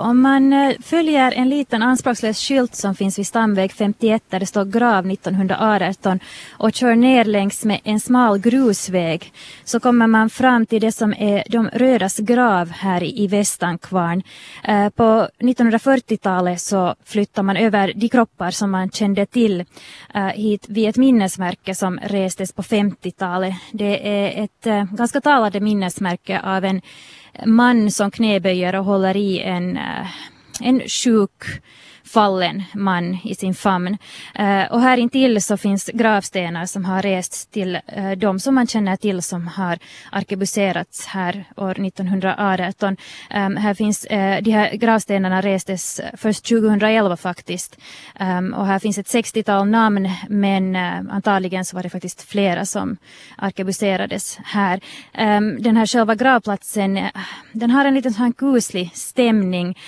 [0.00, 4.46] Om man eh, följer en liten anspråkslös skylt som finns vid stamväg 51 där det
[4.46, 9.32] står grav 1918 och kör ner längs med en smal grusväg
[9.64, 14.22] så kommer man fram till det som är de rödas grav här i Västankvarn.
[14.64, 19.64] Eh, på 1940-talet så flyttar man över de kroppar som man kände till
[20.14, 23.54] eh, hit vid ett minnesmärke som restes på 50-talet.
[23.72, 26.82] Det är ett ganska talande minnesmärke av en
[27.46, 30.06] man som knäböjer och håller i en, eh,
[30.60, 31.42] en sjuk
[32.08, 33.98] fallen man i sin famn.
[34.40, 38.66] Uh, och här intill så finns gravstenar som har rests till uh, de som man
[38.66, 39.78] känner till som har
[40.12, 42.88] arkebuserats här år 1918.
[42.88, 42.96] Um,
[43.30, 47.78] ehm, här finns, uh, de här gravstenarna restes först 2011 faktiskt.
[48.20, 50.76] Um, och här finns ett 60-tal namn men
[51.10, 52.96] antagligen så var det faktiskt flera som
[53.36, 54.80] arkebuserades här.
[55.18, 57.08] Um, den här själva gravplatsen
[57.52, 59.78] den har en liten sån kuslig stämning.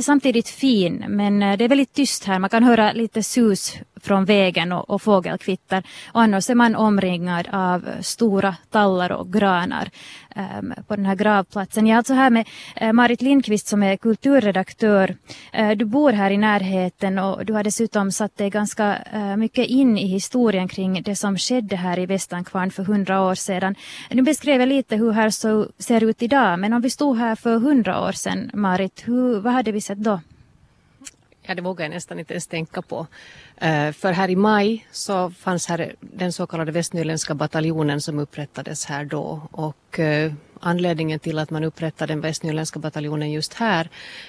[0.00, 2.38] samtidigt fin men det väldigt tyst här.
[2.38, 5.82] Man kan höra lite sus från vägen och, och fågelkvitter.
[6.12, 9.90] Och annars är man omringad av stora tallar och granar
[10.36, 11.86] um, på den här gravplatsen.
[11.86, 12.46] Jag är alltså här med
[12.82, 15.16] uh, Marit Lindqvist som är kulturredaktör.
[15.58, 19.66] Uh, du bor här i närheten och du har dessutom satt dig ganska uh, mycket
[19.66, 23.74] in i historien kring det som skedde här i Västankvarn för hundra år sedan.
[24.10, 27.58] Du beskrev lite hur här så ser ut idag, men om vi stod här för
[27.58, 30.20] hundra år sedan, Marit, hur, vad hade vi sett då?
[31.42, 33.06] Ja, det vågar jag nästan inte ens tänka på.
[33.62, 38.84] Uh, för här i maj så fanns här den så kallade västnyländska bataljonen som upprättades
[38.84, 43.88] här då och uh, anledningen till att man upprättade den västnyländska bataljonen just här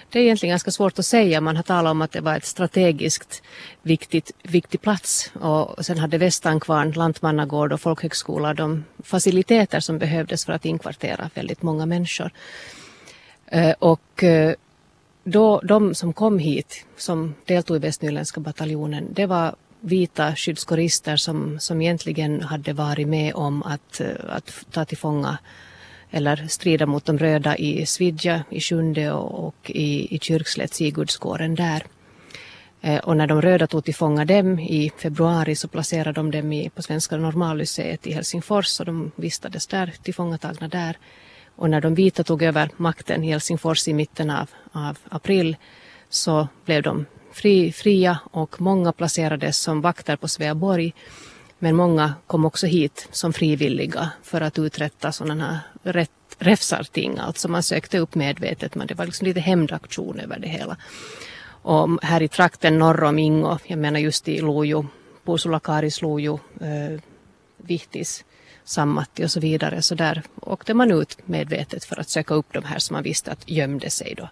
[0.10, 1.42] det är egentligen ganska svårt att säga.
[1.42, 3.44] Man har talat om att det var ett strategiskt
[3.82, 10.54] viktigt, viktig plats och sen hade Västankvarn, Lantmannagård och folkhögskola de faciliteter som behövdes för
[10.54, 12.32] att inkvartera väldigt många människor.
[13.56, 14.24] Uh, och
[15.24, 21.60] då, de som kom hit, som deltog i västnyländska bataljonen, det var vita skyddskorister som,
[21.60, 25.38] som egentligen hade varit med om att, eh, att ta till fånga
[26.12, 31.56] eller strida mot de röda i Svidja, i Sjunde och, och i, i Kyrkslätt, Sigurdskåren
[31.56, 31.84] där.
[32.82, 36.54] Eh, och när de röda tog till fånga dem i februari så placerade de dem
[36.54, 40.98] i, på Svenska normalmuseet i Helsingfors och de vistades där, tillfångatagna där.
[41.56, 45.58] Och när de vita tog över makten i Helsingfors i mitten av, av april
[46.10, 50.94] så blev de fri, fria och många placerades som vakter på Sveaborg.
[51.60, 57.18] Men många kom också hit som frivilliga för att uträtta sådana här rätt, räfsarting.
[57.20, 60.78] Alltså man sökte upp medvetet men det var liksom lite hämndaktion över det hela.
[61.64, 64.88] Och här i trakten norr om Ingo, jag menar just i Lojo,
[65.26, 67.00] Puusulakaris, Lojo, eh,
[67.58, 68.26] Vihtis,
[68.64, 69.82] Sammatti och så vidare.
[69.82, 73.32] Så där åkte man ut medvetet för att söka upp de här som man visste
[73.32, 74.30] att gömde sig då.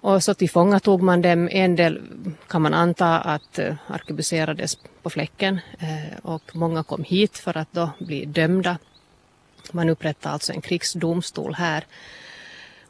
[0.00, 1.48] Och så tillfångatog man dem.
[1.52, 2.00] En del
[2.48, 7.72] kan man anta att eh, arkebuserades på fläcken eh, och många kom hit för att
[7.72, 8.78] då bli dömda.
[9.72, 11.86] Man upprättade alltså en krigsdomstol här.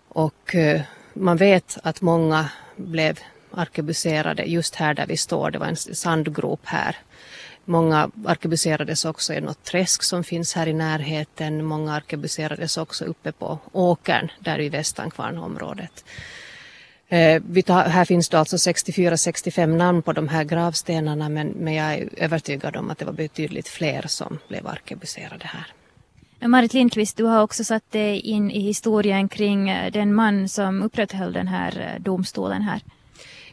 [0.09, 0.81] Och eh,
[1.15, 3.19] man vet att många blev
[3.51, 5.51] arkebuserade just här där vi står.
[5.51, 6.97] Det var en sandgrop här
[7.65, 11.65] Många arkebuserades också i något träsk som finns här i närheten.
[11.65, 16.05] Många arkebuserades också uppe på åkern där i Västankvarnområdet.
[17.09, 21.95] Eh, tar, här finns det alltså 64-65 namn på de här gravstenarna men, men jag
[21.95, 25.67] är övertygad om att det var betydligt fler som blev arkebuserade här.
[26.49, 30.83] Marit Lindqvist, du har också satt dig in i historien kring eh, den man som
[30.83, 32.83] upprätthöll den här domstolen här.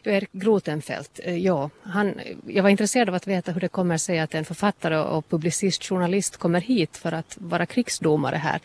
[0.10, 2.14] Erik Grotenfeldt, eh, ja, han,
[2.48, 5.84] jag var intresserad av att veta hur det kommer sig att en författare och publicist,
[5.84, 8.62] journalist kommer hit för att vara krigsdomare här.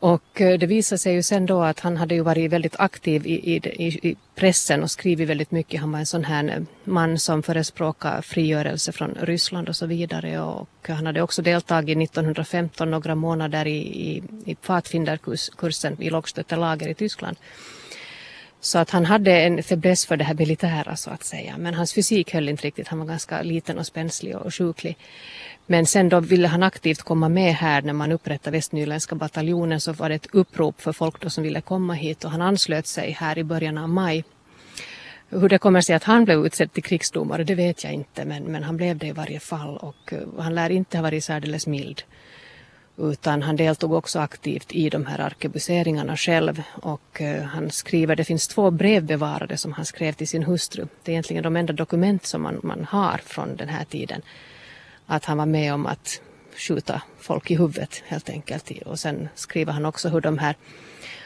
[0.00, 3.26] Och eh, det visade sig ju sen då att han hade ju varit väldigt aktiv
[3.26, 5.80] i, i, i, pressen och skrivit väldigt mycket.
[5.80, 10.40] Han var en sån här eh, man som förespråkade frigörelse från Ryssland och så vidare.
[10.40, 16.94] Och han hade också deltagit 1915 några månader i, i, i Pfadfinderkursen i Lågstöttelager i
[16.94, 17.36] Tyskland.
[18.60, 21.58] Så att han hade en fäbless för det här militära så att säga.
[21.58, 22.88] Men hans fysik höll inte riktigt.
[22.88, 24.96] Han var ganska liten och spänslig och sjuklig.
[25.66, 29.92] Men sen då ville han aktivt komma med här när man upprättade Västnyländska bataljonen så
[29.92, 33.10] var det ett upprop för folk då som ville komma hit och han anslöt sig
[33.10, 34.24] här i början av maj.
[35.28, 38.44] Hur det kommer sig att han blev utsedd till krigsdomare det vet jag inte men,
[38.44, 41.66] men han blev det i varje fall och eh, han lär inte ha varit särdeles
[41.66, 42.02] mild
[42.98, 48.24] utan han deltog också aktivt i de här arkebuseringarna själv och eh, han skriver, det
[48.24, 50.86] finns två brev bevarade som han skrev till sin hustru.
[51.02, 54.22] Det är egentligen de enda dokument som man, man har från den här tiden.
[55.06, 56.20] Att han var med om att
[56.56, 60.56] skjuta folk i huvudet helt enkelt och sen skriver han också hur de här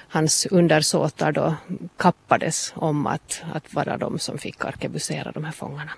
[0.08, 1.54] hans undersåtar då
[1.96, 5.92] kappades om att, att vara de som fick arkebusera de här fångarna.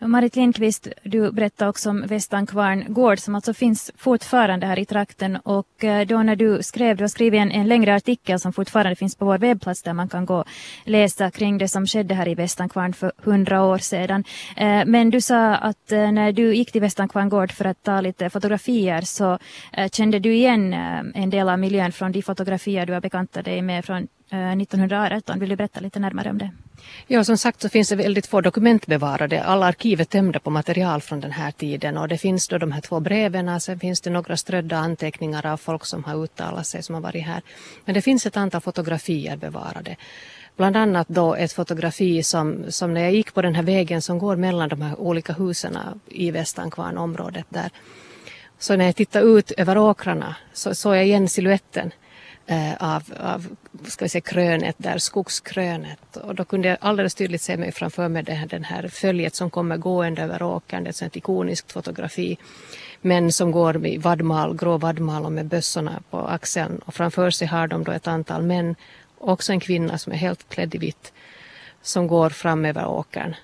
[0.00, 5.36] Marit Lindqvist, du berättade också om Västankvarn gård som alltså finns fortfarande här i trakten
[5.36, 8.96] och eh, då när du skrev, du har skrivit en, en längre artikel som fortfarande
[8.96, 10.46] finns på vår webbplats där man kan gå och
[10.84, 14.24] läsa kring det som skedde här i Västankvarn för hundra år sedan.
[14.56, 18.00] Eh, men du sa att eh, när du gick till Västankvarn gård för att ta
[18.00, 19.38] lite fotografier så
[19.92, 20.72] kände du igen
[21.14, 25.40] en del av miljön från de fotografier du har bekantat dig med från Eh, 1918.
[25.40, 26.50] Vill du berätta lite närmare om det?
[27.06, 29.42] Ja, som sagt så finns det väldigt få dokument bevarade.
[29.42, 32.72] Alla arkiv är tömda på material från den här tiden och det finns då de
[32.72, 36.82] här två breven, sen finns det några strödda anteckningar av folk som har uttalat sig
[36.82, 37.42] som har varit här.
[37.84, 39.96] Men det finns ett antal fotografier bevarade.
[40.56, 44.18] Bland annat då ett fotografi som, som när jag gick på den här vägen som
[44.18, 47.70] går mellan de här olika husen i Västankvarnområdet där.
[48.58, 51.92] Så när jag tittade ut över åkrarna så såg jag igen siluetten
[52.50, 53.46] Eh, av, av
[53.84, 56.16] ska vi säga, krönet där, skogskrönet.
[56.16, 59.34] Och då kunde jag alldeles tydligt se mig framför mig den här, den här följet
[59.34, 62.38] som kommer gående över åkern, det är ett ikoniskt fotografi.
[63.00, 67.48] Män som går med vadmal, grå vadmal och med bössorna på axeln och framför sig
[67.48, 68.76] har de då ett antal män,
[69.18, 71.12] också en kvinna som är helt klädd i vitt,
[71.82, 73.34] som går fram över åkern.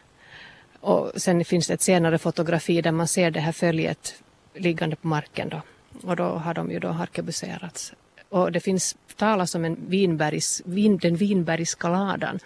[0.81, 4.15] Och sen finns det ett senare fotografi där man ser det här följet
[4.55, 5.63] liggande på marken då.
[6.03, 7.93] Och då har de ju då arkebuserats
[8.29, 12.41] och det finns talas om en vinbergs, vin, den vinbergska ladan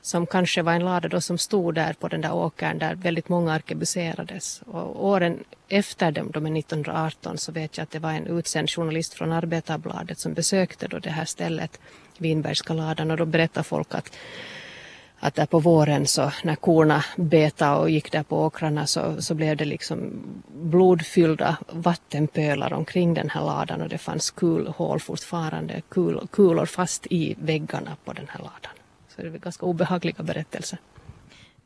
[0.00, 3.28] som kanske var en lada då som stod där på den där åkern där väldigt
[3.28, 4.62] många arkebuserades.
[4.66, 9.14] Och åren efter dem, de 1918, så vet jag att det var en utsänd journalist
[9.14, 11.80] från Arbetarbladet som besökte då det här stället,
[12.18, 14.16] Vinbergska ladan, och då berättade folk att
[15.20, 19.34] att där på våren så när korna betade och gick där på åkrarna så, så
[19.34, 20.12] blev det liksom
[20.52, 27.34] blodfyllda vattenpölar omkring den här ladan och det fanns kulhål fortfarande, kul, kulor fast i
[27.38, 28.72] väggarna på den här ladan.
[29.08, 30.78] Så det är ganska obehagliga berättelser.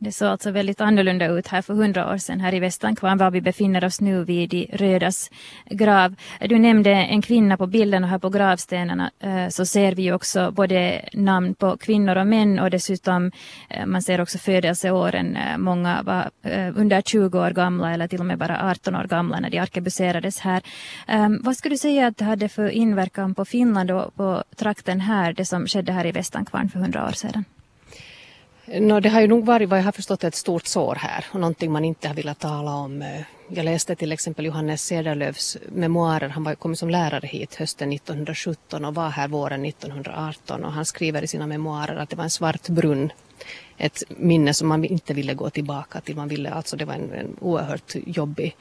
[0.02, 3.30] Det såg alltså väldigt annorlunda ut här för hundra år sedan här i Västankvarn var
[3.30, 5.30] vi befinner oss nu vid de rödas
[5.70, 6.14] grav.
[6.40, 10.50] Du nämnde en kvinna på bilden och här på gravstenarna eh, så ser vi också
[10.50, 13.30] både namn på kvinnor och män och dessutom
[13.68, 15.36] eh, man ser också födelseåren.
[15.36, 16.30] Eh, många var
[16.74, 20.40] under 20 år gamla eller till och med bara 18 år gamla när de arkebuserades
[20.40, 20.62] här.
[21.06, 25.00] Ehm, vad skulle du säga att det hade för inverkan på Finland och på trakten
[25.00, 27.44] här, det som skedde här i Västankvarn för hundra år sedan?
[28.66, 31.40] No, det har ju nog varit vad jag har förstått ett stort sår här och
[31.40, 33.02] någonting man inte har velat tala om.
[33.02, 36.28] Eh, jag läste till exempel Johannes Cederlöfs memoarer.
[36.28, 40.84] Han var, kom som lärare hit hösten 1917 och var här våren 1918 och han
[40.84, 43.12] skriver i sina memoarer att det var en svart brunn.
[43.76, 46.16] Ett minne som man inte ville gå tillbaka till.
[46.16, 48.56] Man ville, alltså det var en, en oerhört jobbig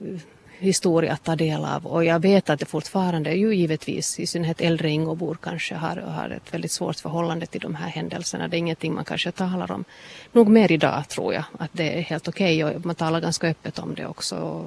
[0.00, 0.20] eh,
[0.58, 4.60] historia att ta del av och jag vet att det fortfarande ju givetvis i synnerhet
[4.60, 8.48] äldre Ingobor kanske har, har ett väldigt svårt förhållande till de här händelserna.
[8.48, 9.84] Det är ingenting man kanske talar om.
[10.32, 13.48] Nog mer idag tror jag att det är helt okej okay och man talar ganska
[13.48, 14.64] öppet om det också.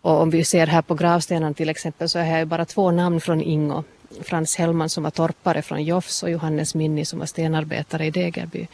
[0.00, 3.20] Och om vi ser här på gravstenen till exempel så är här bara två namn
[3.20, 3.84] från Ingo.
[4.22, 8.68] Frans Hellman som var torpare från Jofs och Johannes Minni som var stenarbetare i Degerby.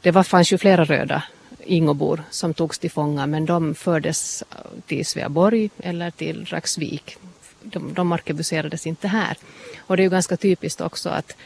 [0.00, 1.22] Det var, fanns ju flera röda
[1.68, 4.44] Ingobor som togs till fånga men de fördes
[4.86, 7.16] till Sveaborg eller till Raxvik.
[7.62, 9.36] De, de arkebuserades inte här.
[9.78, 11.36] Och det är ju ganska typiskt också att,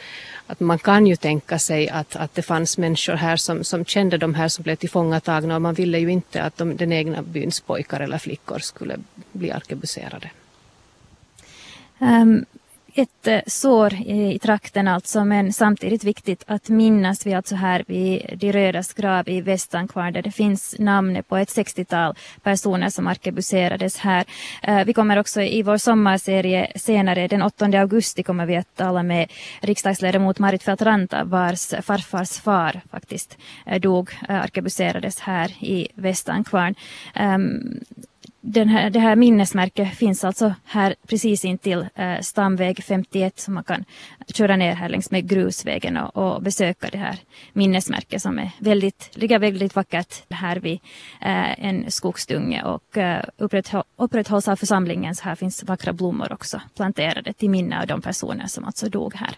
[0.47, 4.19] att man kan ju tänka sig att, att det fanns människor här som, som kände
[4.19, 7.61] de här som blev tillfångatagna och man ville ju inte att de, den egna byns
[7.61, 8.97] pojkar eller flickor skulle
[9.33, 10.31] bli arkebuserade.
[11.99, 12.45] Um,
[12.95, 17.27] ett eh, sår i, trakten alltså, men samtidigt viktigt att minnas.
[17.27, 21.37] Vi är alltså här vid De rödas grav i Västankvarn där det finns namn på
[21.37, 24.25] ett 60-tal personer som arkebuserades här.
[24.63, 29.03] Eh, vi kommer också i vår sommarserie senare, den 8 augusti, kommer vi att tala
[29.03, 36.75] med riksdagsledamot Marit Feltranta vars farfars far faktiskt eh, dog, arkebuserades här i Västankvarn.
[37.15, 37.81] Ehm,
[38.45, 43.65] den här, det här minnesmärket finns alltså här precis intill eh, stamväg 51 som man
[43.65, 43.85] kan
[44.35, 47.19] köra ner här längs med grusvägen och, och besöka det här
[47.53, 50.81] minnesmärket som är väldigt, ligger väldigt vackert här vid
[51.21, 56.61] eh, en skogsdunge och eh, upprätthåll, upprätthålls av församlingen så här finns vackra blommor också
[56.77, 59.37] planterade till minne av de personer som alltså dog här.